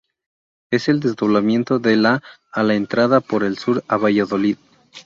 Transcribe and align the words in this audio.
Es 0.71 0.87
el 0.89 0.99
desdoblamiento 0.99 1.77
de 1.77 1.95
la 1.95 2.23
a 2.51 2.63
la 2.63 2.73
entrada 2.73 3.19
por 3.19 3.43
el 3.43 3.59
sur 3.59 3.83
a 3.87 3.97
Valladolid. 3.97 4.57